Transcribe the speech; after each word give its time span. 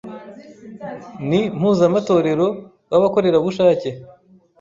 ni 1.27 1.39
mpuzamatorero 1.57 2.47
w’abakorerabushake 2.91 3.89